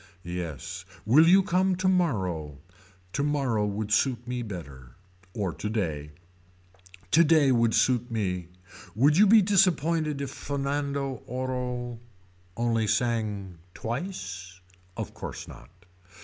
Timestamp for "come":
1.43-1.75